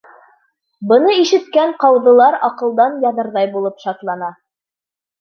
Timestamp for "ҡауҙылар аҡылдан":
1.85-2.99